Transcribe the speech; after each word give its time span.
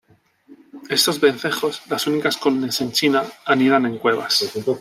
Estos 0.89 1.19
vencejos, 1.19 1.83
las 1.87 2.07
únicas 2.07 2.35
colonias 2.35 2.81
en 2.81 2.91
China, 2.91 3.23
anidan 3.45 3.85
en 3.85 3.99
cuevas. 3.99 4.51